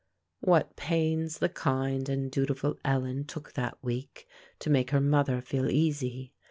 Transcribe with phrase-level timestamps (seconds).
[0.39, 4.27] What pains the kind and dutiful Ellen took that week
[4.57, 6.33] to make her mother feel easy!